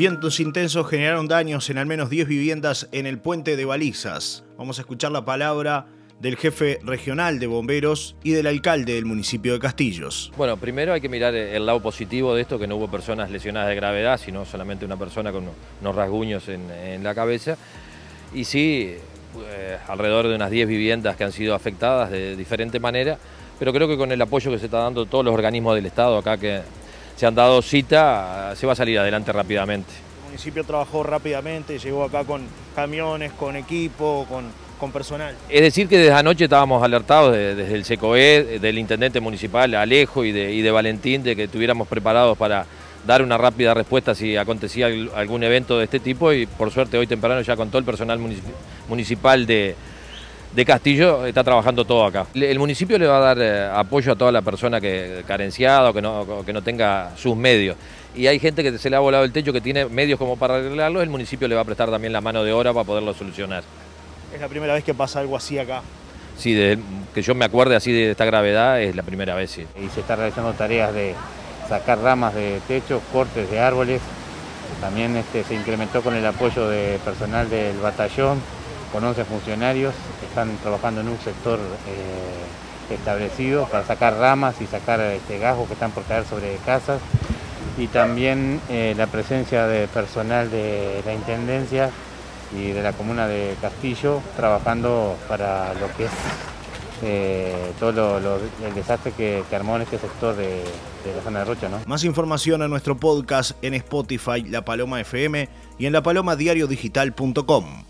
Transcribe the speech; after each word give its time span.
Vientos 0.00 0.40
intensos 0.40 0.88
generaron 0.88 1.28
daños 1.28 1.68
en 1.68 1.76
al 1.76 1.84
menos 1.84 2.08
10 2.08 2.26
viviendas 2.26 2.88
en 2.90 3.04
el 3.04 3.18
puente 3.18 3.54
de 3.54 3.66
Balizas. 3.66 4.44
Vamos 4.56 4.78
a 4.78 4.80
escuchar 4.80 5.12
la 5.12 5.26
palabra 5.26 5.88
del 6.18 6.38
jefe 6.38 6.78
regional 6.82 7.38
de 7.38 7.46
bomberos 7.46 8.16
y 8.22 8.30
del 8.30 8.46
alcalde 8.46 8.94
del 8.94 9.04
municipio 9.04 9.52
de 9.52 9.58
Castillos. 9.58 10.32
Bueno, 10.38 10.56
primero 10.56 10.94
hay 10.94 11.02
que 11.02 11.10
mirar 11.10 11.34
el 11.34 11.66
lado 11.66 11.82
positivo 11.82 12.34
de 12.34 12.40
esto, 12.40 12.58
que 12.58 12.66
no 12.66 12.76
hubo 12.76 12.90
personas 12.90 13.30
lesionadas 13.30 13.68
de 13.68 13.74
gravedad, 13.74 14.18
sino 14.18 14.46
solamente 14.46 14.86
una 14.86 14.96
persona 14.96 15.32
con 15.32 15.44
unos 15.82 15.94
rasguños 15.94 16.48
en, 16.48 17.04
la 17.04 17.14
cabeza. 17.14 17.58
Y 18.34 18.44
sí, 18.44 18.94
eh, 19.50 19.76
alrededor 19.86 20.28
de 20.28 20.34
unas 20.34 20.50
10 20.50 20.66
viviendas 20.66 21.14
que 21.16 21.24
han 21.24 21.32
sido 21.32 21.54
afectadas 21.54 22.10
de 22.10 22.36
diferente 22.36 22.80
manera, 22.80 23.18
pero 23.58 23.70
creo 23.74 23.86
que 23.86 23.98
con 23.98 24.10
el 24.10 24.22
apoyo 24.22 24.50
que 24.50 24.58
se 24.58 24.64
está 24.64 24.78
dando 24.78 25.04
todos 25.04 25.26
los 25.26 25.34
organismos 25.34 25.74
del 25.74 25.84
Estado 25.84 26.16
acá 26.16 26.38
que 26.38 26.62
se 27.20 27.26
han 27.26 27.34
dado 27.34 27.60
cita, 27.60 28.54
se 28.56 28.66
va 28.66 28.72
a 28.72 28.76
salir 28.76 28.98
adelante 28.98 29.30
rápidamente. 29.30 29.90
El 30.22 30.28
municipio 30.28 30.64
trabajó 30.64 31.02
rápidamente, 31.02 31.78
llegó 31.78 32.04
acá 32.04 32.24
con 32.24 32.40
camiones, 32.74 33.30
con 33.32 33.56
equipo, 33.56 34.24
con, 34.26 34.46
con 34.78 34.90
personal. 34.90 35.34
Es 35.50 35.60
decir, 35.60 35.86
que 35.86 35.98
desde 35.98 36.14
anoche 36.14 36.44
estábamos 36.44 36.82
alertados 36.82 37.34
desde 37.34 37.74
el 37.74 37.84
SECOE, 37.84 38.58
del 38.58 38.78
intendente 38.78 39.20
municipal 39.20 39.74
Alejo 39.74 40.24
y 40.24 40.32
de, 40.32 40.54
y 40.54 40.62
de 40.62 40.70
Valentín, 40.70 41.22
de 41.22 41.36
que 41.36 41.44
estuviéramos 41.44 41.88
preparados 41.88 42.38
para 42.38 42.64
dar 43.06 43.20
una 43.20 43.36
rápida 43.36 43.74
respuesta 43.74 44.14
si 44.14 44.38
acontecía 44.38 44.86
algún 44.86 45.44
evento 45.44 45.76
de 45.76 45.84
este 45.84 46.00
tipo 46.00 46.32
y 46.32 46.46
por 46.46 46.70
suerte 46.70 46.96
hoy 46.96 47.06
temprano 47.06 47.42
ya 47.42 47.54
con 47.54 47.68
todo 47.68 47.80
el 47.80 47.84
personal 47.84 48.18
municipal 48.88 49.44
de, 49.44 49.76
de 50.52 50.64
Castillo 50.64 51.26
está 51.26 51.44
trabajando 51.44 51.84
todo 51.84 52.04
acá. 52.04 52.26
El 52.34 52.58
municipio 52.58 52.98
le 52.98 53.06
va 53.06 53.18
a 53.18 53.20
dar 53.20 53.38
eh, 53.40 53.70
apoyo 53.72 54.12
a 54.12 54.16
toda 54.16 54.32
la 54.32 54.42
persona 54.42 54.80
que 54.80 55.22
carenciada 55.26 55.90
o 55.90 55.94
que 55.94 56.02
no, 56.02 56.44
que 56.44 56.52
no 56.52 56.62
tenga 56.62 57.12
sus 57.16 57.36
medios. 57.36 57.76
Y 58.14 58.26
hay 58.26 58.40
gente 58.40 58.62
que 58.62 58.76
se 58.76 58.90
le 58.90 58.96
ha 58.96 59.00
volado 59.00 59.24
el 59.24 59.32
techo 59.32 59.52
que 59.52 59.60
tiene 59.60 59.86
medios 59.86 60.18
como 60.18 60.36
para 60.36 60.56
arreglarlo, 60.56 61.00
el 61.00 61.10
municipio 61.10 61.46
le 61.46 61.54
va 61.54 61.60
a 61.60 61.64
prestar 61.64 61.90
también 61.90 62.12
la 62.12 62.20
mano 62.20 62.42
de 62.42 62.52
obra 62.52 62.72
para 62.72 62.84
poderlo 62.84 63.14
solucionar. 63.14 63.62
¿Es 64.34 64.40
la 64.40 64.48
primera 64.48 64.74
vez 64.74 64.82
que 64.82 64.94
pasa 64.94 65.20
algo 65.20 65.36
así 65.36 65.58
acá? 65.58 65.82
Sí, 66.36 66.56
que 67.14 67.22
yo 67.22 67.34
me 67.34 67.44
acuerde 67.44 67.76
así 67.76 67.92
de 67.92 68.12
esta 68.12 68.24
gravedad 68.24 68.80
es 68.80 68.96
la 68.96 69.02
primera 69.02 69.34
vez, 69.34 69.50
sí. 69.50 69.66
Y 69.76 69.88
se 69.90 70.00
está 70.00 70.16
realizando 70.16 70.52
tareas 70.54 70.92
de 70.94 71.14
sacar 71.68 71.98
ramas 71.98 72.34
de 72.34 72.60
techo, 72.66 73.00
cortes 73.12 73.50
de 73.50 73.60
árboles. 73.60 74.00
También 74.80 75.16
este, 75.16 75.44
se 75.44 75.54
incrementó 75.54 76.02
con 76.02 76.14
el 76.14 76.24
apoyo 76.24 76.68
de 76.68 76.98
personal 77.04 77.50
del 77.50 77.76
batallón, 77.78 78.40
con 78.92 79.04
11 79.04 79.24
funcionarios 79.24 79.94
que 80.20 80.26
están 80.26 80.56
trabajando 80.58 81.00
en 81.00 81.08
un 81.08 81.18
sector 81.18 81.58
eh, 81.58 82.94
establecido 82.94 83.66
para 83.66 83.84
sacar 83.84 84.14
ramas 84.16 84.60
y 84.60 84.66
sacar 84.66 85.00
este, 85.00 85.38
gajos 85.38 85.66
que 85.68 85.74
están 85.74 85.92
por 85.92 86.04
caer 86.04 86.24
sobre 86.24 86.56
casas 86.66 87.00
y 87.78 87.86
también 87.86 88.60
eh, 88.68 88.94
la 88.96 89.06
presencia 89.06 89.66
de 89.66 89.88
personal 89.88 90.50
de 90.50 91.02
la 91.06 91.14
Intendencia 91.14 91.90
y 92.56 92.72
de 92.72 92.82
la 92.82 92.92
comuna 92.92 93.28
de 93.28 93.54
Castillo 93.60 94.20
trabajando 94.36 95.16
para 95.28 95.72
lo 95.74 95.86
que 95.96 96.06
es 96.06 96.10
eh, 97.02 97.72
todo 97.78 98.18
el 98.18 98.74
desastre 98.74 99.12
que, 99.12 99.42
armó 99.54 99.76
en 99.76 99.82
este 99.82 99.98
sector 99.98 100.36
de, 100.36 100.62
la 101.16 101.22
zona 101.22 101.38
de 101.40 101.44
Rocha. 101.46 101.68
¿no? 101.68 101.78
Más 101.86 102.04
información 102.04 102.60
a 102.60 102.68
nuestro 102.68 102.96
podcast 102.96 103.52
en 103.62 103.74
Spotify, 103.74 104.42
La 104.42 104.64
Paloma 104.64 105.00
FM 105.00 105.48
y 105.78 105.86
en 105.86 105.92
lapalomadiariodigital.com. 105.92 107.89